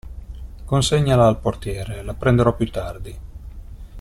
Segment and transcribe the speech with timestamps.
[0.71, 3.19] Consegnala al portiere, la prenderò più tardi.